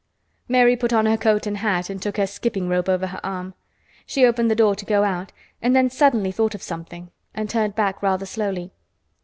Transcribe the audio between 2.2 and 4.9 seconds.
skipping rope over her arm. She opened the door to